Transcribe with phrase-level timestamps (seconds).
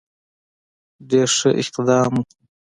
[1.09, 2.23] ډېر ښه اقدام وو.